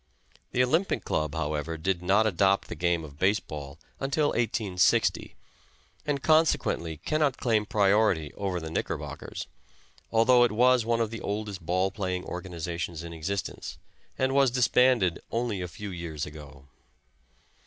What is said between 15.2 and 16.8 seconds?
only a few years ago.